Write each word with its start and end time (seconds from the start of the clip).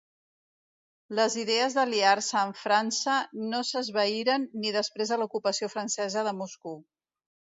Les 1.19 1.33
idees 1.41 1.75
d'aliar-se 1.79 2.37
amb 2.39 2.57
França 2.61 3.19
no 3.51 3.61
s'esvaïren 3.73 4.49
ni 4.63 4.73
després 4.79 5.13
de 5.15 5.21
l'ocupació 5.23 5.69
francesa 5.75 6.27
de 6.29 6.37
Moscou. 6.41 6.83